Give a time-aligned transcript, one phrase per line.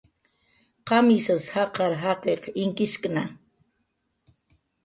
[0.87, 3.23] ¿Qamishas jaqar jaqiq inkishkna?